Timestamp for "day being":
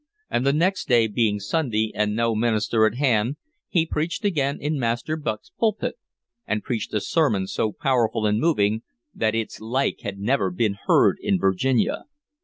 0.87-1.39